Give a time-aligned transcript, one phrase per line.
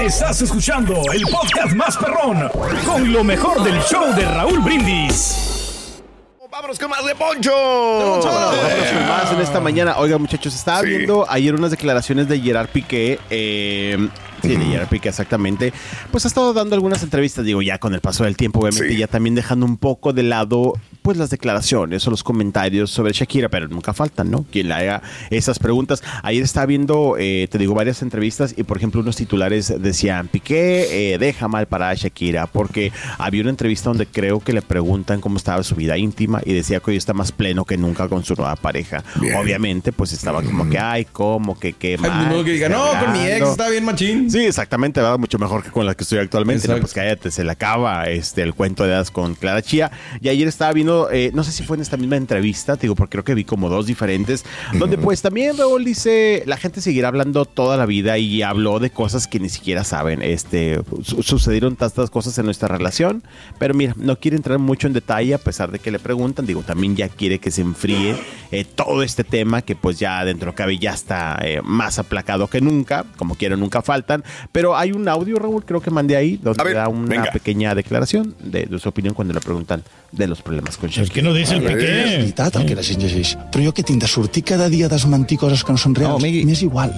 [0.00, 2.48] Estás escuchando el podcast más perrón
[2.86, 6.02] con lo mejor del show de Raúl Brindis.
[6.50, 7.52] Vámonos con más de Poncho.
[7.52, 9.98] Vámonos con más en esta mañana.
[9.98, 10.86] Oiga, muchachos, estaba Sí.
[10.88, 13.20] viendo ayer unas declaraciones de Gerard Piqué.
[13.28, 14.08] eh,
[14.42, 15.72] sí, de Piqué, exactamente.
[16.10, 18.96] Pues ha estado dando algunas entrevistas, digo, ya con el paso del tiempo, obviamente, Sí.
[18.98, 23.48] ya también dejando un poco de lado, pues las declaraciones o los comentarios sobre Shakira,
[23.48, 24.44] pero nunca faltan, ¿no?
[24.50, 26.02] Quien le haga esas preguntas.
[26.22, 31.12] Ayer estaba viendo, eh, te digo, varias entrevistas y, por ejemplo, unos titulares decían, Piqué
[31.14, 35.36] eh, deja mal para Shakira, porque había una entrevista donde creo que le preguntan cómo
[35.36, 38.34] estaba su vida íntima y decía que hoy está más pleno que nunca con su
[38.34, 39.02] nueva pareja.
[39.20, 39.36] Bien.
[39.36, 42.28] Obviamente, pues estaba como que, ay, cómo, que qué Ay, mal.
[42.30, 43.50] no, que diga, no, con mi ex fregando".
[43.52, 44.25] está bien machín.
[44.28, 45.18] Sí, exactamente, ¿verdad?
[45.18, 46.66] Mucho mejor que con la que estoy actualmente.
[46.68, 49.90] No, pues cállate, se le acaba este, el cuento de hadas con Clara Chía.
[50.20, 52.94] Y ayer estaba viendo, eh, no sé si fue en esta misma entrevista, te digo,
[52.94, 57.08] porque creo que vi como dos diferentes, donde pues también Raúl dice, la gente seguirá
[57.08, 60.22] hablando toda la vida y habló de cosas que ni siquiera saben.
[60.22, 63.22] Este, su- sucedieron tantas cosas en nuestra relación,
[63.58, 66.62] pero mira, no quiere entrar mucho en detalle a pesar de que le preguntan, digo,
[66.62, 68.16] también ya quiere que se enfríe
[68.50, 72.60] eh, todo este tema que pues ya dentro cabe ya está eh, más aplacado que
[72.60, 73.82] nunca, como quiero nunca
[74.22, 77.30] faltan, pero hay un audio, Raúl, creo que mandé ahí, donde ver, da una venga.
[77.32, 79.82] pequeña declaración de, de su opinión cuando le preguntan
[80.12, 81.14] de los problemas con Shakira.
[81.14, 81.62] que no dice el.
[81.62, 82.16] Piqué.
[82.18, 83.36] veritat el que la gent llegeix.
[83.52, 86.22] Però jo que tinc de sortir cada dia a desmentir coses que no són reals?
[86.22, 86.28] No.
[86.46, 86.92] M'és igual.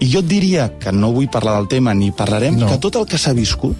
[0.00, 2.66] I jo et diria que no vull parlar del tema ni parlarem, No.
[2.68, 3.76] que tot el que s'ha viscut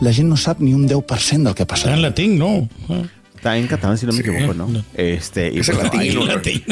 [0.00, 1.92] la gent no sap ni un 10% del que ha passat.
[1.92, 2.68] en latín, ¿no?
[3.46, 4.28] Está en catalán, si no me Sí.
[4.28, 4.66] equivoco, ¿no?
[4.66, 4.84] No.
[4.94, 6.22] Este, y Es el pues, latino.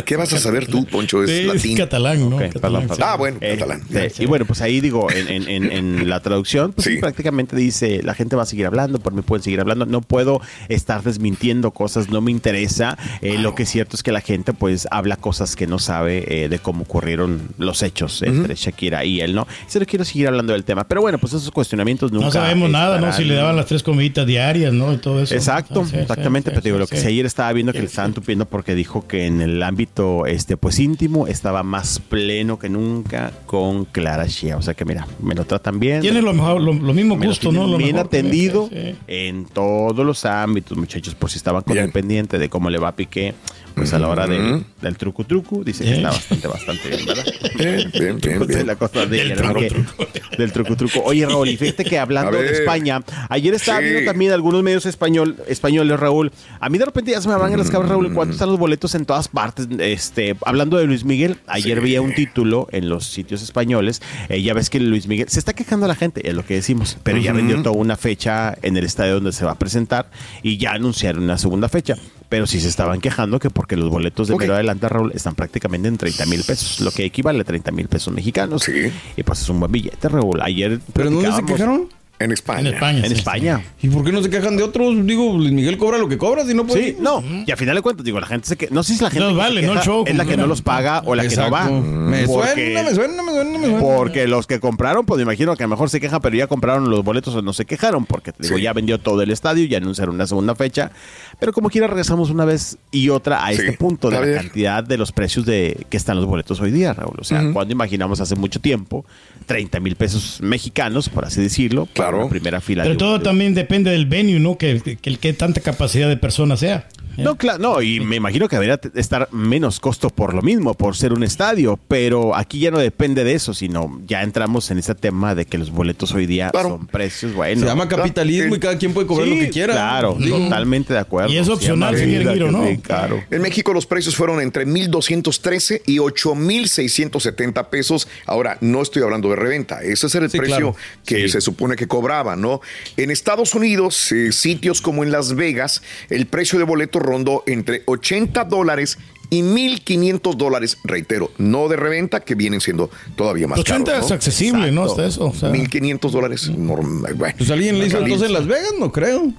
[0.04, 1.22] ¿Qué vas a saber tú, Poncho?
[1.22, 1.76] Es Sí, latín.
[1.76, 2.36] catalán, ¿no?
[2.36, 2.88] Catalán.
[3.00, 3.82] Ah, bueno, Eh, catalán.
[3.94, 6.94] eh, y bueno, pues ahí digo, en, en- en- en la traducción, pues Sí.
[6.94, 10.00] sí, prácticamente dice, la gente va a seguir hablando, por mí pueden seguir hablando, no
[10.00, 12.98] puedo estar desmintiendo cosas, no me interesa.
[13.22, 16.24] Eh, Lo que es cierto es que la gente pues habla cosas que no sabe
[16.44, 19.46] eh, de cómo ocurrieron los hechos entre Shakira y él, ¿no?
[19.72, 22.26] Y no quiero seguir hablando del tema, pero bueno, pues esos cuestionamientos nunca...
[22.26, 23.12] No sabemos nada, ¿no?
[23.12, 24.92] Si le daban las tres comiditas diarias, ¿no?
[24.92, 25.34] Y todo eso.
[25.34, 27.06] Exacto, sí, exactamente, sí, pero te digo, sí, lo que sí.
[27.06, 30.78] ayer estaba viendo que le estaban tupiendo porque dijo que en el ámbito este pues
[30.80, 35.44] íntimo estaba más pleno que nunca con Clara Shea, o sea que mira, me lo
[35.44, 36.00] tratan bien.
[36.00, 37.66] Tiene lo, mejor, lo, lo mismo me lo gusto, ¿no?
[37.66, 38.06] Lo bien mejor.
[38.06, 38.96] atendido Sí, sí.
[39.06, 42.88] en todos los ámbitos, muchachos, por si estaban con el pendiente de cómo le va
[42.88, 43.34] a Piqué,
[43.74, 45.96] pues a la hora de- del truco truco, dice que Sí.
[45.96, 47.24] está bastante, bastante bien, ¿verdad?
[47.56, 48.66] Bien, bien, bien, De bien.
[48.66, 50.36] la cosa de Del Gerard truco, truco.
[50.38, 51.00] del truco truco.
[51.04, 52.52] Oye, Raúl, y fíjate que hablando de.
[52.52, 53.84] España, ayer estaba Sí.
[53.86, 56.30] viendo también algunos medios español, españoles, Raúl.
[56.60, 58.14] A mí de repente ya se me van en las cabras, Raúl, Mm.
[58.14, 59.66] cuánto están los boletos en todas partes.
[59.78, 61.84] Este, hablando de Luis Miguel, ayer Sí.
[61.84, 64.00] veía un título en los sitios españoles.
[64.28, 66.54] eh, ya ves que Luis Miguel se está quejando a la gente, es lo que
[66.54, 70.10] decimos, pero ya vendió toda una fecha en el estadio donde se va a presentar
[70.42, 71.96] y ya anunciaron una segunda fecha.
[72.28, 74.40] Pero sí se estaban quejando que porque los boletos de Ok.
[74.40, 77.86] mero adelante, Raúl, están prácticamente en 30 mil pesos, lo que equivale a 30 mil
[77.88, 78.62] pesos mexicanos.
[78.62, 78.90] Sí.
[79.16, 80.40] Y pues es un buen billete, Raúl.
[80.42, 81.88] Ayer ¿Pero dónde se quejaron?
[82.20, 82.60] En España.
[82.60, 82.98] En España.
[83.00, 83.60] En sí, España.
[83.82, 84.94] ¿Y por qué no se quejan de otros?
[85.04, 86.92] Digo, Luis Miguel cobra lo que cobra, si no puede.
[86.92, 87.22] Sí, no.
[87.46, 89.20] Y a final de cuentas, digo, la gente se que No sé si la gente.
[89.24, 91.34] No que se vale, no show, Es la que no los paga o la que
[91.34, 91.68] no va.
[91.68, 93.80] Me Porque- suena, me suena, me suena, me suena.
[93.80, 96.46] Porque los que compraron, pues me imagino que a lo mejor se quejan, pero ya
[96.46, 98.62] compraron los boletos o no se quejaron, porque te digo, Sí.
[98.62, 100.92] ya vendió todo el estadio, ya anunciaron una segunda fecha.
[101.40, 103.56] Pero como quiera, regresamos una vez y otra a Sí.
[103.60, 104.36] este punto de A la ver.
[104.36, 107.16] cantidad de los precios de que están los boletos hoy día, Raúl.
[107.20, 109.04] O sea, cuando imaginamos hace mucho tiempo
[109.46, 112.24] 30 mil pesos mexicanos, por así decirlo, para Claro.
[112.24, 112.82] la primera fila.
[112.82, 114.58] Pero todo también depende del venue, ¿no?
[114.58, 116.86] Que, que, que, que tanta capacidad de personas sea.
[117.16, 120.96] No, claro, no, y me imagino que debería estar menos costo por lo mismo, por
[120.96, 124.94] ser un estadio, pero aquí ya no depende de eso, sino ya entramos en ese
[124.94, 126.70] tema de que los boletos hoy día Claro.
[126.70, 127.60] son precios buenos.
[127.60, 129.72] Se llama capitalismo y cada quien puede cobrar Sí, lo que quiera.
[129.74, 131.32] Claro, totalmente de acuerdo.
[131.32, 132.66] Y es opcional giro, que ¿no?
[132.66, 133.22] sí, Claro.
[133.30, 138.08] En México los precios fueron entre 1.213 y 8.670 pesos.
[138.26, 139.82] Ahora, no estoy hablando de reventa.
[139.82, 140.76] Ese es el Sí, precio claro.
[141.06, 141.28] que Sí.
[141.30, 142.60] se supone que cobraba, ¿no?
[142.96, 147.82] En Estados Unidos, eh, sitios como en Las Vegas, el precio de boleto rondó entre
[147.86, 148.98] 80 dólares
[149.30, 154.10] y 1.500 dólares, reitero, no de reventa, que vienen siendo todavía más 80 caros, es
[154.10, 154.14] ¿no?
[154.16, 154.82] accesible, ¿no?
[154.82, 155.02] Exacto.
[155.02, 155.26] Hasta eso.
[155.26, 155.50] o sea.
[155.50, 156.50] 1.500 dólares.
[156.50, 157.34] normal, bueno.
[157.38, 159.32] Pues alguien le hizo entonces en Las Vegas, no creo.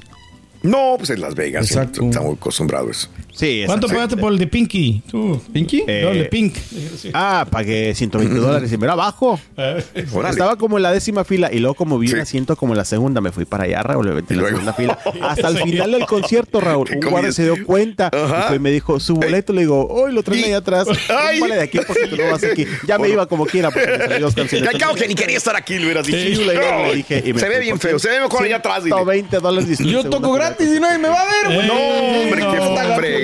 [0.64, 1.68] No, pues en Las Vegas.
[1.68, 2.04] Exacto.
[2.06, 3.10] Estamos acostumbrados.
[3.36, 5.02] Sí, ¿Cuánto pagaste por el de Pinky?
[5.10, 5.42] Tú.
[5.52, 5.84] ¿Pinky?
[5.88, 6.56] Eh, No, el de Pink.
[7.14, 9.40] Ah, pagué 120 dólares y me era bajo.
[10.14, 10.32] Órale.
[10.32, 12.20] Estaba como en la décima fila y luego como vi un Sí.
[12.22, 14.74] asiento como en la segunda, me fui para allá, Raúl, me metí en la segunda
[14.74, 14.98] fila.
[15.22, 18.60] Hasta el final del concierto, Raúl, ¿Qué un guardia se dio cuenta y fue y
[18.60, 20.88] me dijo, su boleto, le digo, hoy lo traen ahí atrás,
[21.40, 22.66] vale de aquí porque tú no vas aquí.
[22.88, 24.70] Ya me iba como quiera porque me salí dos canciones.
[24.70, 26.18] Ya al cabo que ni quería estar aquí, lo hubieras dicho.
[26.20, 28.56] Sí, le digo, le dije, y me se ve bien feo, se ve mejor allá
[28.58, 28.84] atrás.
[28.84, 28.96] dile.
[28.96, 29.80] 120 dólares.
[29.80, 31.66] Yo toco gratis y nadie me va a ver.
[31.66, 32.60] No, hombre, qué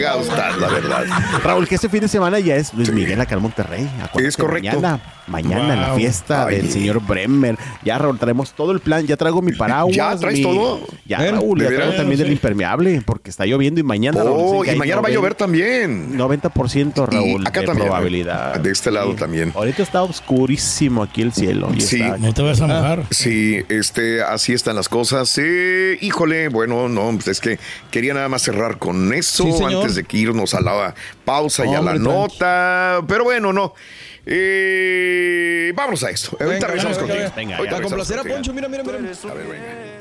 [0.01, 1.06] fregado estás, la verdad.
[1.44, 3.89] Raúl, que este fin de semana ya es Luis Miguel acá en Monterrey.
[4.15, 4.81] Es correcto.
[5.27, 6.57] Mañana, la fiesta Ay.
[6.57, 7.57] del señor Bremer.
[7.86, 9.06] Ya, Raúl, traemos todo el plan.
[9.06, 9.95] Ya traigo mi paraguas.
[9.95, 10.81] ¿Ya traes mi- todo?
[11.06, 11.31] Ya, ¿Eh?
[11.31, 14.24] Raúl, ¿De ya traigo también del impermeable porque está lloviendo y mañana.
[14.24, 16.18] Oh, y mañana va a 90 llover también.
[16.18, 18.59] 90% Raúl Y acá de también, probabilidad.
[18.59, 19.53] de este lado también.
[19.56, 21.69] Ahorita está oscurísimo aquí el cielo.
[21.75, 22.01] y Sí.
[22.01, 23.06] está- No te vas a mojar.
[23.12, 25.38] Sí, este, así están las cosas.
[25.38, 27.59] Eh, híjole, bueno, no, pues es que
[27.92, 29.90] quería nada más cerrar con eso Sí, señor.
[29.91, 30.93] Antes de que irnos a la
[31.25, 33.01] pausa y a la Hombre, nota.
[33.07, 33.73] Pero bueno, no.
[34.25, 36.38] Eh, vámonos a esto.
[36.39, 37.33] Ahorita Venga, regresamos venga, contigo.
[37.35, 37.35] venga.
[37.35, 38.35] Venga, Ahorita Para regresamos complacer a.
[38.35, 38.97] Poncho, mira, mira, mira.
[38.97, 40.00] A ver, venga.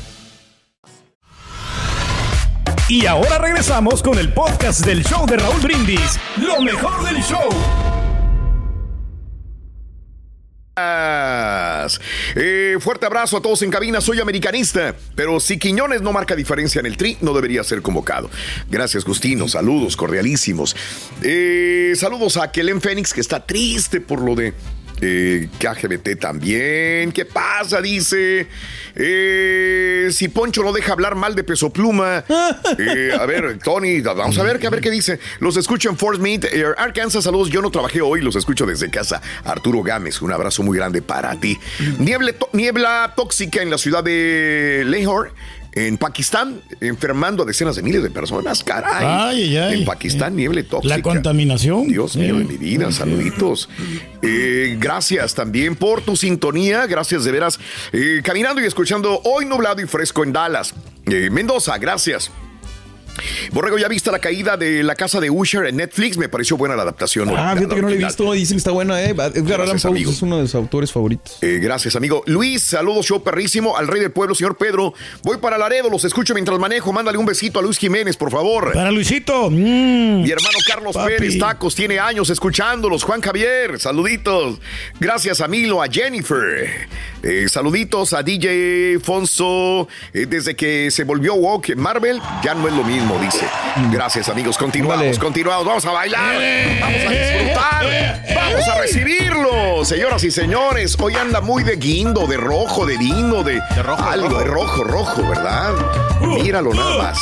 [2.91, 6.19] Y ahora regresamos con el podcast del show de Raúl Brindis.
[6.35, 7.47] Lo mejor del show.
[12.35, 16.79] Eh, fuerte abrazo a todos en cabina, soy americanista, pero si Quiñones no marca diferencia
[16.79, 18.29] en el tri, no debería ser convocado.
[18.69, 20.75] Gracias, Justino, saludos cordialísimos.
[21.23, 24.53] Eh, saludos a Kellen Fénix, que está triste por lo de
[25.01, 27.11] eh, KGBT también.
[27.11, 27.81] ¿Qué pasa?
[27.81, 28.47] Dice.
[28.95, 32.23] Eh, si Poncho no deja hablar mal de peso pluma.
[32.77, 35.19] Eh, a ver, Tony, vamos a ver, a ver qué dice.
[35.39, 37.23] Los escucho en Fort Meade, eh, Arkansas.
[37.23, 37.49] Saludos.
[37.49, 39.21] Yo no trabajé hoy, los escucho desde casa.
[39.43, 41.59] Arturo Gámez, un abrazo muy grande para ti.
[41.99, 45.31] Niebla, niebla tóxica en la ciudad de Lahore.
[45.73, 49.05] En Pakistán, enfermando a decenas de miles de personas, caray.
[49.07, 49.79] Ay, ay, ay.
[49.79, 50.97] En Pakistán, niebla tóxica.
[50.97, 51.87] La contaminación.
[51.87, 52.49] Dios mío de Sí.
[52.51, 53.69] mi vida, saluditos.
[54.21, 57.57] Eh, gracias también por tu sintonía, gracias de veras.
[57.93, 60.73] Eh, caminando y escuchando hoy nublado y fresco en Dallas.
[61.05, 62.31] Eh, Mendoza, gracias.
[63.51, 66.17] Borrego, ¿ya viste la caída de la casa de Usher en Netflix?
[66.17, 67.29] Me pareció buena la adaptación.
[67.35, 68.31] Ah, fíjate que no lo he visto.
[68.33, 69.09] Dicen que está buena, ¿eh?
[69.09, 71.37] Edgar Allan Poe es uno de sus autores favoritos.
[71.41, 72.23] Eh, gracias, amigo.
[72.25, 73.77] Luis, saludos, show perrísimo.
[73.77, 74.93] Al rey del pueblo, señor Pedro.
[75.23, 76.91] Voy para Laredo, los escucho mientras manejo.
[76.93, 78.73] Mándale un besito a Luis Jiménez, por favor.
[78.73, 79.49] Para Luisito.
[79.49, 80.21] mm.
[80.23, 81.13] Mi hermano Carlos Papi.
[81.13, 83.03] Pérez Tacos tiene años escuchándolos.
[83.03, 84.59] Juan Javier, saluditos.
[84.99, 86.69] Gracias a Milo, a Jennifer.
[87.23, 89.87] Eh, saluditos a DJ Fonso.
[90.13, 93.47] Eh, desde que se volvió woke en Marvel, ya no es lo mismo, dice.
[93.91, 94.57] Gracias, amigos.
[94.57, 95.65] Continuamos, continuamos.
[95.65, 96.35] Vamos a bailar.
[96.79, 98.21] Vamos a disfrutar.
[98.35, 99.85] Vamos a recibirlo.
[99.85, 104.29] Señoras y señores, hoy anda muy de guindo, de rojo, de vino, de, rojo, algo,
[104.29, 104.39] rojo.
[104.39, 105.73] de rojo, rojo, ¿verdad?
[106.21, 107.19] Míralo nada más.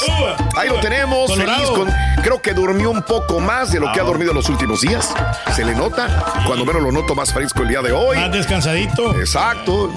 [0.55, 1.89] Ahí lo tenemos, feliz con
[2.21, 5.13] creo que durmió un poco más de lo que ha dormido los últimos días.
[5.55, 8.17] Se le nota, cuando menos lo noto más fresco el día de hoy.
[8.17, 9.17] Más descansadito.
[9.19, 9.91] Exacto.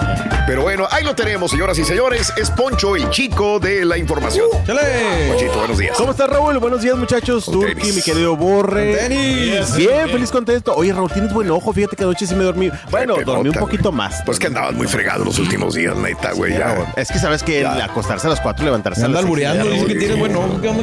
[0.47, 2.33] Pero bueno, ahí lo tenemos, señoras y señores.
[2.37, 4.47] Es Poncho, el chico de la información.
[4.67, 5.29] ¡Chale!
[5.29, 5.82] Ponchito, buenos días.
[5.97, 6.59] ¿Cómo estás, Raúl?
[6.59, 7.45] Buenos días, muchachos.
[7.47, 7.97] Con Turki, tenis.
[7.97, 8.95] mi querido Borre.
[8.97, 9.75] Tenis.
[9.77, 10.75] Bien, feliz, contento.
[10.75, 11.73] Oye, Raúl, tienes buen ojo.
[11.73, 12.71] Fíjate que anoche sí me dormí.
[12.91, 13.97] Bueno, Te dormí un poquito güey.
[13.97, 14.23] más.
[14.25, 16.53] Pues que andabas muy fregado los últimos días, neta, güey.
[16.53, 16.93] ya.
[16.97, 17.75] Es que sabes que Ya.
[17.75, 19.93] el acostarse a las 4 levantarse Se a anda las seis y albureando, media, dice
[19.93, 20.61] que tiene buen ojo.
[20.61, 20.83] ¿Qué onda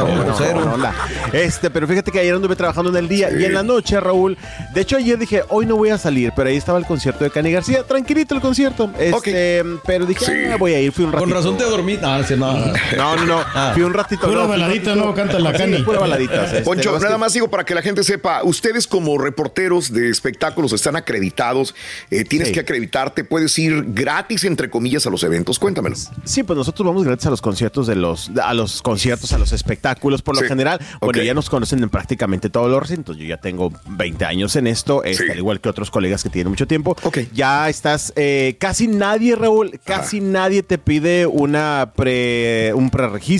[0.00, 0.92] con buen.
[1.32, 4.36] Este, pero fíjate que ayer anduve trabajando en el día y en la noche, Raúl.
[4.74, 7.30] De hecho, ayer dije, hoy no voy a salir, pero ahí estaba el concierto de
[7.30, 7.82] Cani García.
[7.84, 8.90] Tranquilito el concierto.
[8.98, 10.32] Este, pero dije, Sí.
[10.52, 10.92] ah, voy a ir.
[10.92, 11.24] Fui un ratito.
[11.28, 11.96] Con razón te dormí.
[12.00, 12.56] No, no.
[12.96, 13.38] No, no, no.
[13.38, 13.45] Ah.
[13.74, 14.26] Fui un ratito.
[14.26, 15.06] Pura no, baladita, ratito.
[15.06, 15.14] ¿no?
[15.14, 15.82] Canta la Sí, Cani.
[15.82, 16.48] Pura baladitas.
[16.52, 19.18] este, Poncho, nada más nada que- más digo para que la gente sepa, ustedes como
[19.18, 21.74] reporteros de espectáculos están acreditados,
[22.10, 22.54] eh, tienes Sí.
[22.54, 25.58] que acreditarte, puedes ir gratis, entre comillas, a los eventos.
[25.58, 25.96] Cuéntamelo.
[26.24, 29.52] Sí, pues nosotros vamos gratis a los conciertos de los, a los conciertos, a los
[29.52, 30.48] espectáculos por lo Sí.
[30.48, 30.80] general.
[31.00, 33.16] Bueno, ya nos conocen en prácticamente todos los recintos.
[33.16, 35.30] Yo ya tengo 20 años en esto, este, Sí.
[35.32, 36.96] al igual que otros colegas que tienen mucho tiempo.
[37.02, 37.18] Ok.
[37.32, 43.35] Ya estás, eh, casi nadie, Raúl, casi nadie te pide una pre, un preregistro,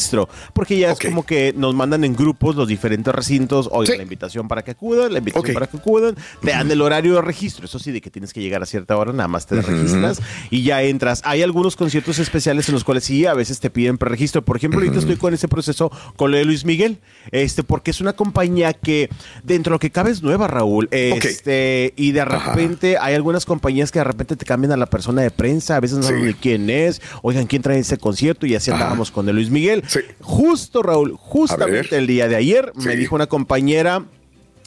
[0.53, 3.97] porque ya es como que nos mandan en grupos los diferentes recintos, oiga, Sí.
[3.97, 7.23] la invitación para que acudan, la invitación para que acudan, te dan el horario de
[7.23, 10.21] registro, eso sí, de que tienes que llegar a cierta hora, nada más te registras
[10.51, 11.23] y ya entras.
[11.25, 14.43] Hay algunos conciertos especiales en los cuales sí, a veces te piden preregistro.
[14.43, 16.99] Por ejemplo, ahorita estoy con ese proceso con lo de Luis Miguel,
[17.31, 19.09] este, porque es una compañía que
[19.45, 20.89] dentro de lo que cabe es nueva, Raúl.
[20.91, 22.53] Este, y de Ajá.
[22.55, 25.81] repente hay algunas compañías que de repente te cambian a la persona de prensa, a
[25.81, 26.09] veces no Sí.
[26.11, 28.79] saben ni quién es, oigan, quién trae ese concierto y así Ajá.
[28.81, 29.76] andábamos con el Luis Miguel.
[29.87, 30.01] Sí.
[30.21, 34.05] Justo, Raúl, justamente el día de ayer me dijo una compañera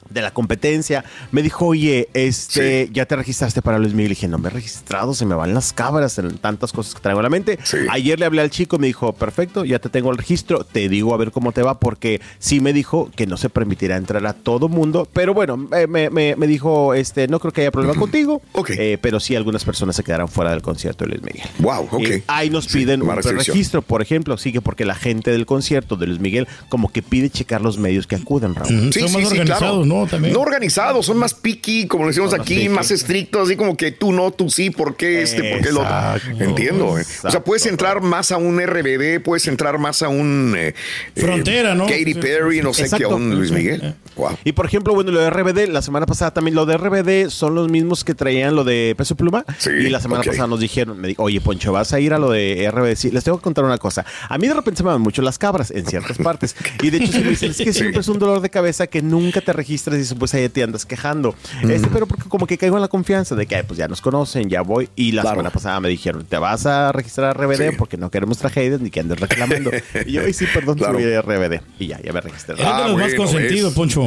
[0.09, 4.11] de la competencia, me dijo, oye, este, ya te registraste para Luis Miguel.
[4.11, 7.01] Y dije, no me he registrado, se me van las cabras en tantas cosas que
[7.01, 7.59] traigo en la mente.
[7.63, 7.77] Sí.
[7.89, 11.13] Ayer le hablé al chico, me dijo, perfecto, ya te tengo el registro, te digo
[11.13, 14.33] a ver cómo te va, porque sí me dijo que no se permitirá entrar a
[14.33, 18.41] todo mundo, pero bueno, me, me- me dijo, este, no creo que haya problema contigo,
[18.53, 18.71] Ok.
[18.71, 21.47] eh, pero sí algunas personas se quedarán fuera del concierto de Luis Miguel.
[21.59, 22.01] Wow, ok.
[22.01, 25.95] Eh, ahí nos piden un registro, por ejemplo, sí que porque la gente del concierto
[25.95, 28.91] de Luis Miguel como que pide checar los medios que acuden, Raúl.
[28.93, 29.98] Son más organizados, ¿no?
[30.07, 30.33] También.
[30.33, 33.91] No organizados, son más picky, como le decimos Son aquí, más estrictos, así como que
[33.91, 35.89] tú no, tú sí, ¿por qué este, por qué el otro?
[35.89, 36.43] Exacto.
[36.43, 36.97] Entiendo.
[36.99, 37.03] eh.
[37.23, 40.53] O sea, puedes entrar más a un RBD, puedes entrar más a un...
[40.57, 40.73] eh,
[41.15, 41.85] eh, Frontera, ¿no?
[41.85, 43.95] Katy Perry, no sé qué, a un Luis Miguel.
[44.15, 44.37] Wow.
[44.43, 47.55] Y por ejemplo, bueno, lo de RBD, la semana pasada también, lo de RBD son
[47.55, 49.45] los mismos que traían lo de Peso Pluma.
[49.57, 52.19] Sí, y la semana pasada nos dijeron, me dijo, oye, Poncho, ¿vas a ir a
[52.19, 52.95] lo de RBD?
[52.95, 54.05] Sí, les tengo que contar una cosa.
[54.27, 56.55] A mí de repente se me van mucho las cabras en ciertas partes.
[56.81, 59.01] Y de hecho, sí me dicen, es que siempre es un dolor de cabeza que
[59.01, 61.35] nunca te registras y después ahí te andas quejando.
[61.67, 64.01] Este, pero porque como que caigo en la confianza de que, ay, pues ya nos
[64.01, 64.89] conocen, ya voy.
[64.95, 65.35] Y la Claro.
[65.37, 67.71] semana pasada me dijeron, ¿te vas a registrar a RBD?
[67.71, 67.75] Sí.
[67.77, 69.71] Porque no queremos tragedias ni que andes reclamando.
[70.05, 70.97] y yo, ay, sí, perdón, Claro.
[70.97, 71.61] sí voy a RBD.
[71.79, 72.55] Y ya, ya me registré.
[72.59, 74.01] Ah, más bueno, consentidos, es- Poncho.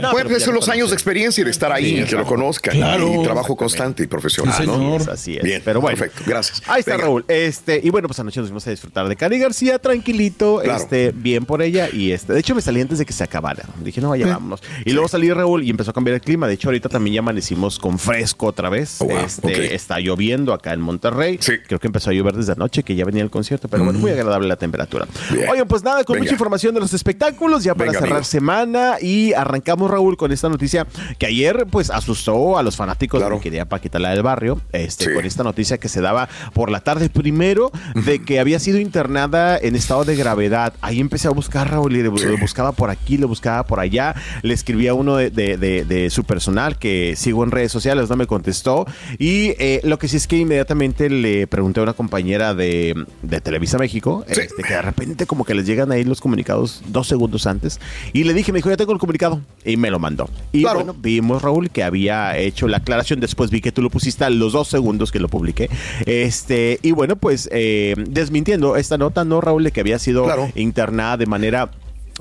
[0.00, 2.24] No, pues pero son lo los años de experiencia de estar ahí, Sí, que lo
[2.24, 2.74] conozcan.
[2.76, 3.20] Claro.
[3.20, 4.54] Y trabajo constante y profesional.
[4.56, 4.74] Sí, ¿no?
[4.76, 5.00] señor.
[5.00, 5.42] Así es, así es.
[5.42, 5.96] Bien, Pero bueno.
[5.98, 6.62] perfecto, gracias.
[6.66, 7.04] Ahí está Venga.
[7.04, 7.24] Raúl.
[7.28, 10.80] Este, y bueno, pues anoche nos fuimos a disfrutar de Cari García, tranquilito, Claro.
[10.82, 11.88] este, bien por ella.
[11.92, 13.64] Y este, de hecho, me salí antes de que se acabara.
[13.82, 14.62] Dije, no, Eh, vaya, vámonos.
[14.84, 16.46] Y luego salí Raúl y empezó a cambiar el clima.
[16.48, 18.96] De hecho, ahorita también ya amanecimos con fresco otra vez.
[19.00, 19.74] Oh, wow, Este.
[19.74, 21.38] Está lloviendo acá en Monterrey.
[21.40, 21.52] Sí.
[21.66, 24.10] Creo que empezó a llover desde anoche, que ya venía el concierto, pero bueno, muy
[24.10, 25.06] agradable la temperatura.
[25.32, 25.48] Bien.
[25.48, 26.24] Oye, pues nada, con Venga.
[26.24, 28.24] mucha información de los espectáculos, ya para Venga, cerrar amigo.
[28.24, 28.96] semana.
[29.00, 30.86] Y arrancamos, Raúl, con esta noticia
[31.18, 33.34] que ayer, pues, asustó a los fanáticos Claro.
[33.34, 35.10] de mi querida Paquita, la del barrio, este, Sí.
[35.14, 39.58] con esta noticia que se daba por la tarde primero de que había sido internada
[39.58, 40.72] en estado de gravedad.
[40.80, 42.26] Ahí empecé a buscar, Raúl, y Sí.
[42.26, 44.14] le buscaba por aquí, le buscaba por allá.
[44.42, 48.08] Le escribí a uno de, de- de- de su personal que sigo en redes sociales,
[48.08, 48.86] no me contestó.
[49.18, 52.94] Y eh, lo que sí es que inmediatamente le pregunté a una compañera de,
[53.42, 54.40] Televisa México, Sí.
[54.40, 57.80] este, que de repente como que les llegan ahí los comunicados dos segundos antes.
[58.12, 59.40] Y le dije, me dijo, ya tengo el comunicado.
[59.64, 60.28] Y me lo mandó.
[60.52, 60.78] Y Claro.
[60.78, 63.20] bueno, vimos, Raúl, que había hecho la aclaración.
[63.20, 65.68] Después vi que tú lo pusiste a los dos segundos que lo publiqué.
[66.06, 69.64] Este, y bueno, pues eh, desmintiendo esta nota, ¿no, Raúl?
[69.64, 70.50] De que había sido Claro.
[70.54, 71.70] internada de manera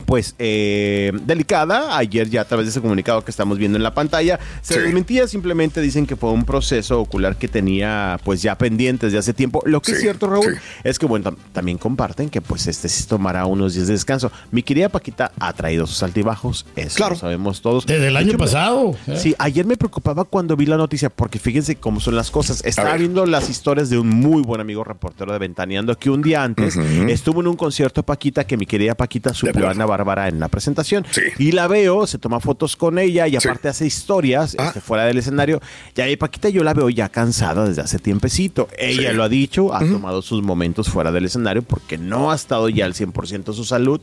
[0.05, 1.97] pues eh, delicada.
[1.97, 4.79] Ayer ya a través de ese comunicado que estamos viendo en la pantalla se Sí.
[4.79, 9.33] desmentía, simplemente dicen que fue un proceso ocular que tenía pues ya pendiente desde hace
[9.33, 9.61] tiempo.
[9.65, 10.59] Lo que es cierto, Raúl, sí.
[10.83, 14.31] es que bueno, tam- también comparten que pues este sí tomará unos días de descanso.
[14.51, 17.13] Mi querida Paquita ha traído sus altibajos, eso Claro.
[17.15, 17.85] lo sabemos todos.
[17.85, 18.95] Desde el De año hecho, me- pasado.
[19.07, 19.17] ¿eh?
[19.17, 22.63] Sí, ayer me preocupaba cuando vi la noticia, porque fíjense cómo son las cosas.
[22.63, 26.43] Estaba viendo las historias de un muy buen amigo reportero de Ventaneando que un día
[26.43, 26.77] antes
[27.09, 29.80] estuvo en un concierto Paquita que mi querida Paquita suplió a.
[29.81, 31.05] Ana Bárbara en una presentación.
[31.39, 34.67] Y la veo, se toma fotos con ella y aparte hace historias Ah.
[34.67, 35.59] este, fuera del escenario.
[35.95, 38.67] Y ahí Paquita yo la veo ya cansada desde hace tiempecito.
[38.77, 39.15] Ella Sí.
[39.15, 42.85] lo ha dicho, ha tomado sus momentos fuera del escenario porque no ha estado ya
[42.85, 43.99] al 100% su salud.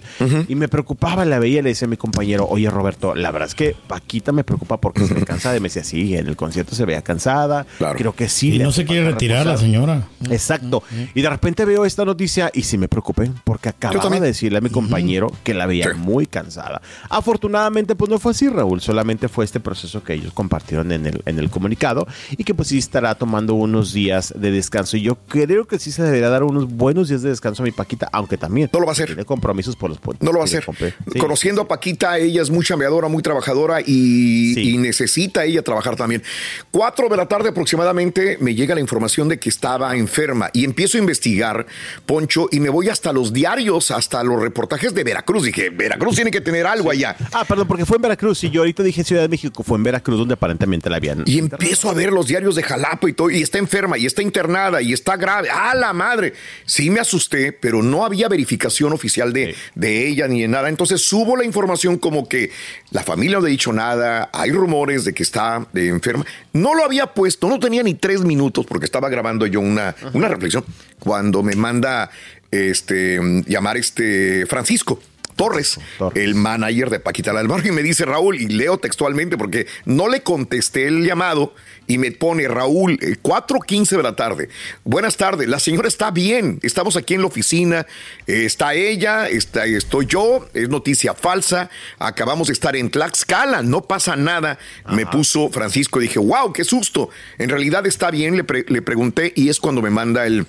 [0.48, 3.48] Y me preocupaba, la veía y le decía a mi compañero, oye Roberto, la verdad
[3.48, 5.56] es que Paquita me preocupa porque se ve cansada.
[5.56, 7.66] Y me decía, sí, en el concierto se veía cansada.
[7.96, 8.54] Creo que sí.
[8.54, 9.64] Y no se quiere retirar la reposar".
[9.66, 10.08] señora.
[10.30, 10.82] Exacto.
[11.14, 14.60] Y de repente veo esta noticia y sí me preocupé porque acababa de decirle a
[14.60, 16.82] mi compañero que la veía muy cansada.
[17.08, 18.80] Afortunadamente, pues no fue así, Raúl.
[18.80, 22.68] Solamente fue este proceso que ellos compartieron en el, en el comunicado y que pues
[22.68, 24.96] sí estará tomando unos días de descanso.
[24.96, 27.72] Y yo creo que sí se debería dar unos buenos días de descanso a mi
[27.72, 29.06] Paquita, aunque también no lo va a hacer.
[29.06, 30.24] tiene compromisos por los puentes.
[30.24, 30.64] No lo va a hacer.
[31.12, 31.18] Sí.
[31.18, 36.22] Conociendo a Paquita, ella es muy chambeadora, muy trabajadora y, y necesita ella trabajar también.
[36.70, 40.96] Cuatro de la tarde aproximadamente me llega la información de que estaba enferma y empiezo
[40.96, 41.66] a investigar,
[42.06, 45.44] Poncho, y me voy hasta los diarios, hasta los reportajes de Veracruz.
[45.44, 47.16] Dije, Veracruz tiene que tener algo allá.
[47.32, 49.84] Ah, perdón, porque fue en Veracruz y yo ahorita dije Ciudad de México, fue en
[49.84, 51.24] Veracruz donde aparentemente la habían.
[51.26, 54.22] Y empiezo a ver los diarios de Jalapa y todo, y está enferma, y está
[54.22, 55.48] internada, y está grave.
[55.52, 56.34] ¡Ah, la madre!
[56.64, 60.68] Sí me asusté, pero no había verificación oficial de, de ella ni de nada.
[60.68, 62.50] Entonces subo la información como que
[62.90, 66.24] la familia no le ha dicho nada, hay rumores de que está eh, enferma.
[66.52, 70.28] No lo había puesto, no tenía ni tres minutos porque estaba grabando yo una, una
[70.28, 70.64] reflexión
[70.98, 72.10] cuando me manda
[72.50, 75.00] este llamar este Francisco.
[75.38, 75.78] Torres,
[76.14, 79.66] el manager de Paquita la del Barrio, y me dice Raúl, y leo textualmente porque
[79.86, 81.54] no le contesté el llamado
[81.86, 84.50] y me pone Raúl, eh, 4.15 de la tarde.
[84.84, 87.86] Buenas tardes, la señora está bien, estamos aquí en la oficina,
[88.26, 93.82] eh, está ella, está, estoy yo, es noticia falsa, acabamos de estar en Tlaxcala, no
[93.82, 94.58] pasa nada.
[94.90, 97.08] Me puso Francisco y dije, wow, qué susto.
[97.38, 100.46] En realidad está bien, le, pre- le pregunté y es cuando me manda el,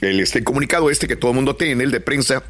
[0.00, 2.42] el este, comunicado este que todo el mundo tiene, el de prensa.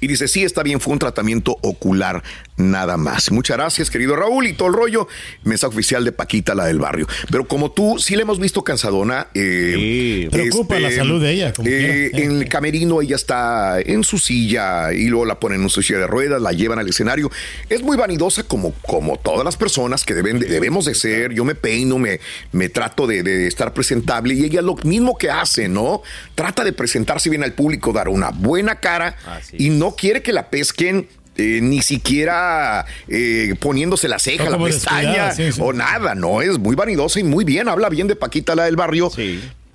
[0.00, 2.22] Y dice, sí, está bien, fue un tratamiento ocular,
[2.56, 3.30] nada más.
[3.30, 5.08] Muchas gracias, querido Raúl, y todo el rollo.
[5.42, 7.06] Mensaje oficial de Paquita, la del barrio.
[7.30, 9.28] Pero como tú, sí la hemos visto cansadona.
[9.34, 14.18] Eh, Preocupa la salud de ella, como eh, en el camerino ella está en su
[14.18, 17.30] silla y luego la ponen en su silla de ruedas, la llevan al escenario.
[17.68, 21.32] Es muy vanidosa como, como todas las personas que deben, debemos de ser.
[21.32, 22.20] Yo me peino, me,
[22.52, 26.02] me trato de, de estar presentable y ella lo mismo que hace, ¿no?
[26.34, 29.16] Trata de presentarse bien al público, dar una buena cara
[29.58, 31.08] y no quiere que la pesquen.
[31.36, 35.60] eh, ni siquiera eh, poniéndose la ceja, la pestaña descuidada, sí, sí.
[35.60, 38.76] o nada, no, es muy vanidosa y muy bien, habla bien de Paquita, la del
[38.76, 39.10] barrio,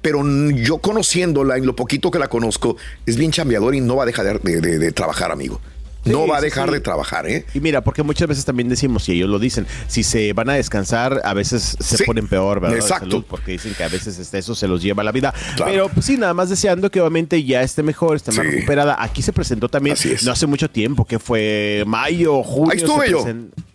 [0.02, 4.04] pero yo conociéndola, en lo poquito que la conozco, es bien chambeadora y no va
[4.04, 5.60] a dejar de, de- de trabajar, amigo.
[6.06, 6.74] No Sí, va a dejar sí.
[6.76, 7.46] de trabajar, ¿eh?
[7.54, 10.54] Y mira, porque muchas veces también decimos, y ellos lo dicen, si se van a
[10.54, 12.78] descansar, a veces se Sí, ponen peor, ¿verdad?
[12.78, 13.10] exacto.
[13.10, 15.34] salud, porque dicen que a veces este, eso se los lleva a la vida.
[15.58, 18.96] Pero pues, sí, nada más deseando que obviamente ya esté mejor, esté más recuperada.
[18.98, 22.72] Aquí se presentó también, no hace mucho tiempo, que fue mayo, junio.
[22.72, 23.26] Ahí estuve yo.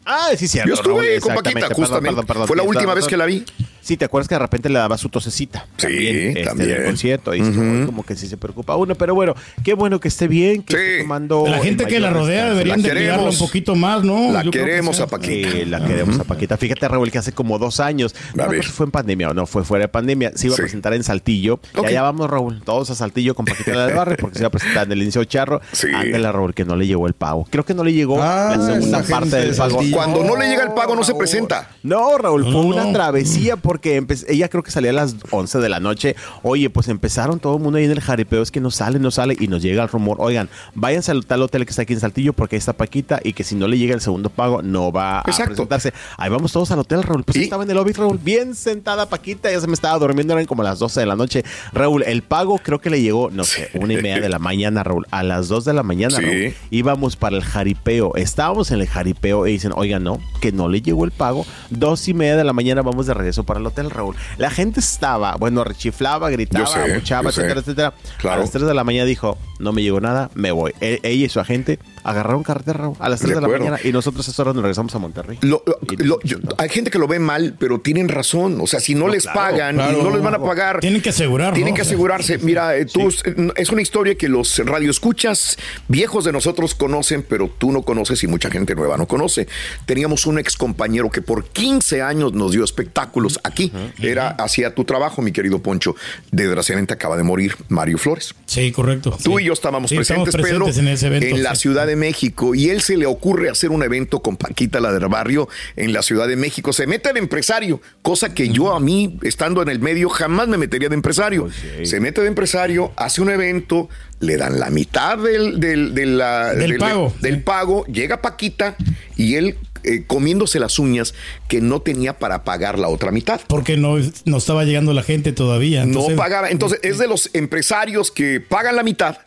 [0.07, 0.69] Ah, sí, cierto.
[0.69, 1.61] Yo estuve Raúl, con Paquita.
[1.61, 2.09] Perdón, justamente.
[2.11, 3.45] perdón, perdón, Fue la última vez que la vi.
[3.85, 5.67] Sí, ¿te acuerdas que de repente le daba su tosecita?
[5.77, 6.71] Sí, este, En también.
[6.71, 7.35] el concierto.
[7.35, 8.95] Y dices, "Ay, como que sí se preocupa uno.
[8.95, 11.45] Pero bueno, qué bueno que esté bien, que esté tomando.
[11.47, 14.33] La gente que la rodea deberían de cuidarla un poquito más, ¿no?
[14.33, 15.03] La Yo creo que queremos sí.
[15.03, 15.51] a Paquita.
[15.51, 16.57] Sí, la queremos a Paquita.
[16.57, 19.65] Fíjate, Raúl, que hace como dos años, no si fue en pandemia o no, fue
[19.65, 20.63] fuera de pandemia, se iba Sí.
[20.63, 21.61] a presentar en Saltillo.
[21.83, 24.49] Y allá vamos, Raúl, todos a Saltillo con Paquita la del Barrio, porque se iba
[24.49, 25.61] a presentar en el Liceo Charro.
[25.73, 25.89] Sí.
[25.95, 27.47] Ándale, Raúl, que no le llegó el pago.
[27.51, 29.81] Creo que no le llegó Ah, la segunda esa parte del de pago.
[29.93, 31.69] Cuando no le llega el pago, no se presenta.
[31.83, 32.93] No, Raúl, fue No, una no.
[32.93, 36.15] travesía porque ella creo que salía a las 11 de la noche.
[36.45, 39.11] Oye, pues empezaron todo el mundo ahí en el jaripeo, es que no sale, no
[39.11, 41.99] sale y nos llega el rumor, oigan, váyanse al tal hotel que está aquí en
[41.99, 44.93] Saltillo porque ahí está Paquita y que si no le llega el segundo pago no
[44.93, 45.93] va a presentarse.
[46.17, 47.25] Ahí vamos todos al hotel, Raúl.
[47.25, 47.43] Pues ¿Y?
[47.43, 50.63] estaba en el lobby, Raúl, bien sentada Paquita, ya se me estaba durmiendo, eran como
[50.63, 51.43] las 12 de la noche.
[51.73, 54.85] Raúl, el pago creo que le llegó, no sé, una y media de la mañana,
[54.85, 55.05] Raúl.
[55.11, 56.23] A las 2 de la mañana, Sí.
[56.23, 58.13] Raúl, íbamos para el jaripeo.
[58.15, 61.45] Estábamos en el jaripeo y dicen, oigan, no, que no le llegó el pago.
[61.71, 64.17] Dos y media de la mañana vamos de regreso para el hotel, Raúl.
[64.39, 67.29] La gente estaba, bueno, rechiflaba, gritaba, sé, sé.
[67.29, 67.95] etcétera, etcétera.
[68.19, 68.37] Claro.
[68.37, 70.73] A las 3 de la mañana dijo, no me llegó nada, me voy.
[70.81, 73.91] E- ella y su agente agarraron carretera, a las 3 De de, la mañana y
[73.93, 75.39] nosotros a esa hora nos regresamos a Monterrey.
[75.43, 78.59] Lo- lo- lo- yo- hay gente que lo ve mal, pero tienen razón.
[78.61, 79.99] O sea, si no, No, les claro, pagan claro.
[79.99, 80.81] y no les van a pagar.
[80.81, 81.77] Tienen que asegurar, Tienen ¿no?
[81.77, 82.39] que asegurarse.
[82.39, 85.57] Mira, eh, tú, eh, es una historia que los radioescuchas
[85.89, 89.49] viejos de nosotros conocen, pero tú no conoces y mucha gente nueva no conoce.
[89.87, 93.73] Teníamos un ex compañero que por 15 años nos dio espectáculos aquí.
[94.01, 95.95] Era, hacía tu trabajo, mi querido Poncho.
[96.31, 98.35] Desgraciadamente acaba de morir Mario Flores.
[98.47, 99.17] Sí, correcto.
[99.23, 99.43] Tú sí.
[99.43, 101.37] y yo estábamos Sí, presentes, presentes Pedro, en ese evento.
[101.39, 101.63] la sí.
[101.65, 104.93] Ciudad de de México y él se le ocurre hacer un evento con Paquita, la
[104.93, 106.73] del barrio, en la Ciudad de México.
[106.73, 110.57] Se mete de empresario, cosa que yo a mí, estando en el medio, jamás me
[110.57, 111.49] metería de empresario.
[111.83, 113.89] Se mete de empresario, hace un evento,
[114.21, 117.13] le dan la mitad del, del, la- Del pago.
[117.21, 118.77] del pago, llega Paquita
[119.17, 121.13] y él eh, comiéndose las uñas
[121.47, 123.41] que no tenía para pagar la otra mitad.
[123.49, 125.83] Porque no, no estaba llegando la gente todavía.
[125.83, 126.49] Entonces, no pagaba.
[126.51, 129.19] Entonces es de los empresarios que pagan la mitad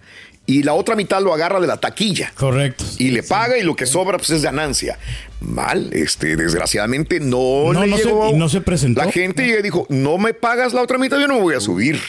[0.48, 2.32] y la otra mitad lo agarra de la taquilla.
[2.36, 2.84] Correcto.
[2.98, 4.98] Y le paga y lo que sobra pues es ganancia.
[5.40, 8.30] Mal, este, desgraciadamente no, No, le no se- llegó.
[8.32, 9.04] y no se presentó.
[9.04, 11.54] La gente llega y dijo, no me pagas la otra mitad, yo no me voy
[11.54, 12.00] a subir.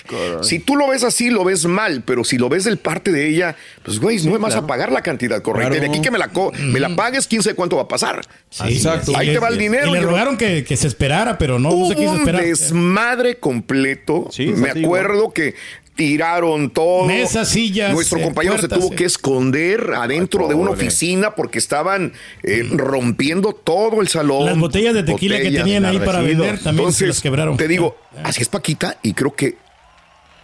[0.41, 3.29] Si tú lo ves así, lo ves mal, pero si lo ves del parte de
[3.29, 5.69] ella, pues güey, no me vas a pagar la cantidad correcta.
[5.73, 5.83] Claro.
[5.83, 8.23] De aquí que me la, co- me la pagues, quién sabe cuánto va a pasar.
[8.49, 9.13] Sí, Exacto.
[9.15, 9.89] Ahí te va el dinero.
[9.89, 12.43] Y le rogaron que, que se esperara, pero no, no se quiso Hubo un esperar.
[12.45, 14.29] desmadre completo.
[14.33, 15.55] Sí, Me así acuerdo que
[15.99, 17.07] tiraron todo.
[17.07, 18.97] Mesas, sillas, Nuestro eh, compañero se tuvo eh.
[18.97, 22.13] que esconder adentro de una oficina porque estaban
[22.45, 24.47] eh, rompiendo todo el salón.
[24.47, 27.57] Las botellas de tequila que tenían ahí para vender también se las quebraron.
[27.57, 29.57] te digo, así es Paquita y creo que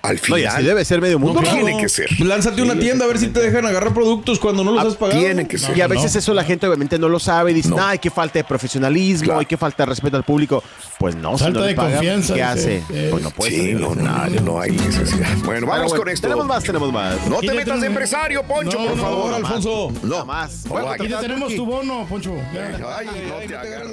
[0.04, 1.40] al No, final así debe ser medio mundo.
[1.40, 2.08] No, tiene que ser.
[2.20, 4.94] Lánzate una tienda a ver si te dejan agarrar productos cuando no los Ah, has
[4.96, 5.18] pagado.
[5.20, 5.76] tiene que ser.
[5.76, 7.76] Y a veces eso la gente obviamente no lo sabe y dice, No.
[7.80, 9.40] ay, qué falta de profesionalismo, Claro.
[9.40, 10.62] hay que falta de respeto al público.
[10.98, 12.82] Pues no, si Falta no le de pagan, confianza, ¿qué hace?
[12.90, 15.28] Eh, Pues no puede Sí, salir no, no, no, no hay necesidad.
[15.44, 16.26] Bueno, vamos bueno, con esto.
[16.28, 17.26] Tenemos más, tenemos más.
[17.26, 19.34] No te metas de empresario, Poncho, No, por no, favor.
[19.34, 19.92] Alfonso.
[20.02, 20.64] Nada más.
[20.66, 22.34] No, Aquí ya tenemos tu bono, Poncho.
[22.96, 23.90] Ay, no te te agarres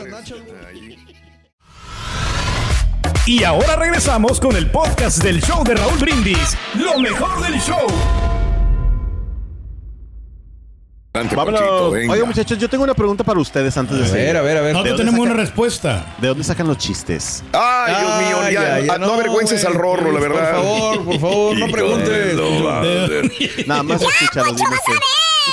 [3.32, 6.58] Y ahora regresamos con el podcast del show de Raúl Brindis.
[6.74, 7.88] Lo mejor del show.
[11.14, 11.94] Vámonos.
[11.94, 14.36] Oiga, muchachos, yo tengo una pregunta para ustedes antes de A ver, seguir.
[14.36, 14.74] a ver, a ver.
[14.74, 16.14] Nosotros dónde tenemos una respuesta.
[16.18, 17.42] ¿De dónde sacan los chistes?
[17.54, 20.56] Ay, Dios mío, ya, ya, ya, no, avergüences al rorro, la verdad.
[20.58, 22.36] Por favor, por favor, no preguntes.
[23.66, 24.76] Nada más escúchalos, dime.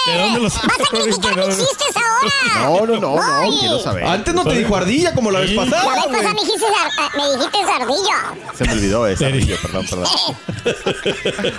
[0.07, 2.18] ¿De dónde los chistes ahora?
[2.63, 4.05] No, no, no, no, quiero saber.
[4.05, 5.55] Antes no te dijo ardilla como la vez Sí.
[5.57, 8.55] La pasada, vez pasada me dijiste, ar- me dijiste ardillo.
[8.57, 9.41] Se me olvidó esa, Serio.
[9.41, 10.07] Rillo, perdón, perdón.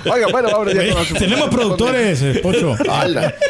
[0.13, 2.75] Oiga, bueno, vámonos ya Oye, con los- Tenemos productores, eh, Poncho.
[2.89, 3.33] Ala.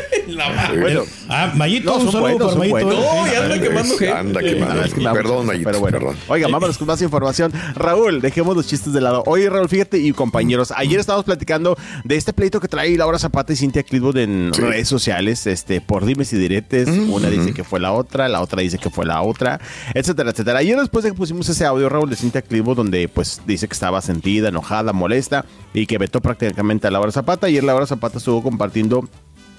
[0.80, 2.86] Bueno, Ah, Mayito, No, un son saludo buenos, para son Mayito.
[2.86, 3.04] buenos.
[3.04, 3.08] eh.
[3.16, 4.14] No, ya anda quemando gente.
[4.14, 4.82] Anda quemando.
[4.84, 5.98] es que Perdón, Mayito, pero bueno.
[5.98, 6.18] perdón.
[6.28, 7.52] Oiga, vámonos con más información.
[7.76, 9.24] Raúl, dejemos los chistes de lado.
[9.26, 13.54] Oye, Raúl, fíjate, y compañeros, ayer estábamos platicando de este pleito que trae Laura Zapata
[13.54, 14.62] y Cintia Clitwood en Sí.
[14.62, 16.88] redes sociales, este, por dimes y diretes.
[17.08, 19.60] Una dice que fue la otra, la otra dice que fue la otra,
[19.94, 20.60] etcétera, etcétera.
[20.60, 23.74] Ayer después de que pusimos ese audio, Raúl, de Cintia Clitwood, donde pues dice que
[23.74, 27.48] estaba sentida, enojada, molesta y que vetó prácticamente a Laura Zapata.
[27.48, 29.08] Ayer Laura Zapata estuvo compartiendo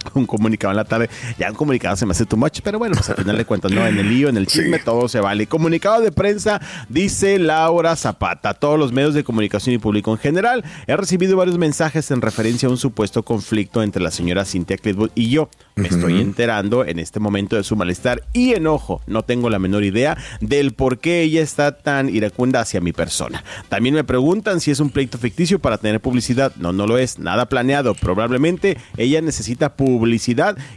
[0.14, 1.08] un comunicado en la tarde.
[1.38, 3.72] Ya un comunicado se me hace too much, pero bueno, pues al final de cuentas,
[3.72, 4.84] no, en el lío, en el chisme, Sí.
[4.84, 5.46] todo se vale.
[5.46, 8.54] Comunicado de prensa, dice Laura Zapata.
[8.54, 12.68] Todos los medios de comunicación y público en general, he recibido varios mensajes en referencia
[12.68, 15.48] a un supuesto conflicto entre la señora Cynthia Clitwood y yo.
[15.76, 19.00] Me estoy enterando en este momento de su malestar y enojo.
[19.06, 23.42] No tengo la menor idea del por qué ella está tan iracunda hacia mi persona.
[23.70, 26.52] También me preguntan si es un pleito ficticio para tener publicidad.
[26.56, 27.18] No, no lo es.
[27.18, 27.94] Nada planeado.
[27.94, 29.89] Probablemente ella necesita publicidad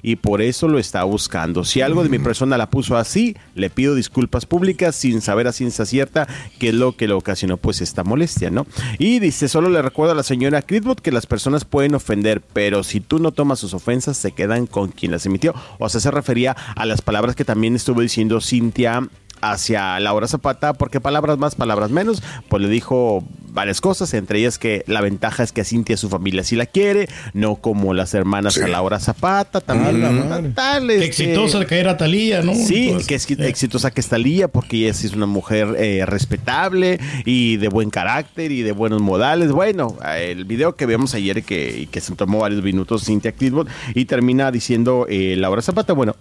[0.02, 1.64] y por eso lo está buscando.
[1.64, 5.54] Si algo de mi persona la puso así, le pido disculpas públicas sin saber a
[5.54, 6.28] ciencia cierta
[6.60, 8.66] qué es lo que le ocasionó pues esta molestia, ¿no?
[9.00, 12.84] Y dice, solo le recuerdo a la señora Critwood que las personas pueden ofender, pero
[12.84, 15.54] si tú no tomas sus ofensas, se quedan con quien las emitió.
[15.80, 19.08] O sea, se refería a las palabras que también estuvo diciendo Cintia
[19.52, 24.58] hacia Laura Zapata, porque palabras más, palabras menos, pues le dijo varias cosas, entre ellas
[24.58, 28.14] que la ventaja es que a Cintia su familia sí la quiere, no como las
[28.16, 28.62] hermanas Sí.
[28.62, 32.56] a Laura Zapata, también tal, este, exitosa que era Talía, ¿no?
[32.56, 35.76] Sí, Entonces, que es eh, exitosa que está Lía, porque ella sí es una mujer
[35.78, 39.52] eh, respetable y de buen carácter y de buenos modales.
[39.52, 44.06] Bueno, el video que vemos ayer que, que se tomó varios minutos Cynthia Clitwood y
[44.06, 46.16] termina diciendo eh, Laura Zapata, bueno,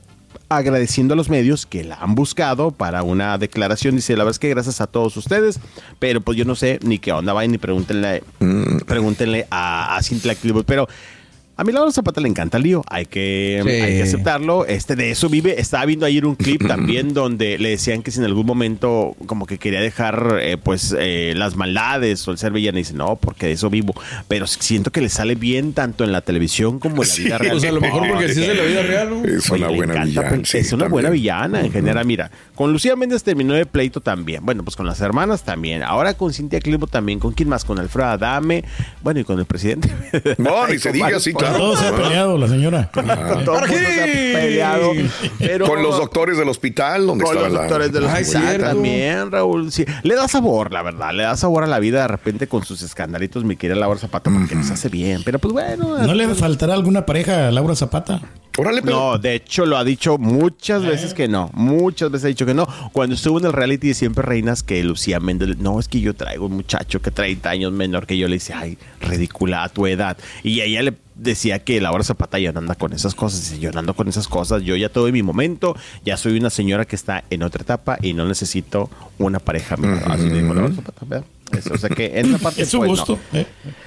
[0.56, 3.96] agradeciendo a los medios que la han buscado para una declaración.
[3.96, 5.60] Dice, la verdad es que gracias a todos ustedes,
[5.98, 8.22] pero pues yo no sé ni qué onda, vayan y pregúntenle,
[8.86, 10.88] pregúntenle a, a Cynthia Clitwood, pero...
[11.54, 13.68] A mí Laura Zapata le encanta el lío, hay que, Sí.
[13.70, 14.64] hay que aceptarlo.
[14.66, 15.60] Este de eso vive.
[15.60, 19.46] Estaba viendo ayer un clip también donde le decían que si en algún momento como
[19.46, 23.16] que quería dejar eh, pues eh, las maldades o el ser villana, y dice no,
[23.16, 23.94] porque de eso vivo.
[24.28, 27.52] Pero siento que le sale bien tanto en la televisión como en la vida real.
[27.52, 29.24] Pues a lo mejor porque sí es de la vida real, ¿no?
[29.24, 30.44] Es una le buena encanta, villana.
[30.44, 32.06] sí, es una buena villana en general.
[32.06, 34.44] Mira, con Lucía Méndez terminó de pleito también.
[34.44, 35.82] Bueno, pues con las hermanas también.
[35.82, 37.18] Ahora con Cintia Clitwood también.
[37.18, 37.64] ¿Con quién más?
[37.64, 38.64] Con Alfredo Adame.
[39.02, 39.90] Bueno, y con el presidente.
[40.38, 41.58] No, ni Y se diga, sí, claro.
[41.58, 42.90] Todo se ha peleado la señora.
[42.92, 43.06] Con
[43.44, 44.04] todo se ha
[44.40, 44.90] peleado.
[45.38, 48.22] pero- Con los doctores del hospital, donde Con estaba los la- doctores de los Ay,
[48.22, 48.66] hospitales cierto.
[48.66, 49.72] también, Raúl.
[49.72, 49.84] Sí.
[50.02, 51.12] Le da sabor, la verdad.
[51.12, 54.30] Le da sabor a la vida de repente con sus escandalitos, mi querida Laura Zapata,
[54.30, 55.22] porque nos hace bien.
[55.24, 55.98] Pero pues bueno.
[55.98, 58.20] ¿No le faltará alguna pareja a Laura Zapata?
[58.58, 61.50] Órale, pero- No, de hecho lo ha dicho muchas veces que no.
[61.54, 62.68] Muchas veces ha dicho que no.
[62.92, 66.12] Cuando estuvo en el reality de Siempre Reinas, que Lucía Méndez, no, es que yo
[66.14, 69.86] traigo un muchacho que 30 años menor que yo, le dice, ay, ridícula a tu
[69.86, 70.18] edad.
[70.42, 73.40] Y ella le decía que Laura Zapata ya no anda con esas cosas.
[73.42, 76.50] Dice, yo no ando con esas cosas, yo ya tuve mi momento, ya soy una
[76.50, 79.76] señora que está en otra etapa y no necesito una pareja.
[79.76, 80.02] menor".
[80.10, 81.26] Así dijo Laura Zapata, ¿verdad?
[81.52, 82.96] Eso, o sea que en esa parte Es su pues, no.
[82.96, 83.18] gusto.
[83.32, 83.46] ¿eh?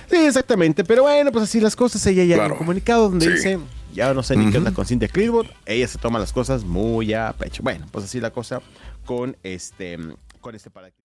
[0.10, 0.84] Sí, exactamente.
[0.84, 2.06] Pero bueno, pues así las cosas.
[2.08, 2.54] Ella ya Claro.
[2.54, 3.32] un comunicado donde Sí.
[3.32, 3.60] dice,
[3.94, 5.48] ya no sé ni qué onda con Cynthia Clitwood.
[5.66, 7.64] Ella se toma las cosas muy a pecho.
[7.64, 8.62] Bueno, pues así la cosa
[9.06, 9.98] con este,
[10.42, 11.05] con este paradigma.